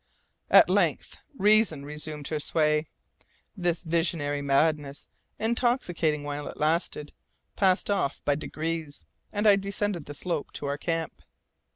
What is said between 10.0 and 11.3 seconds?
the slope to our camp.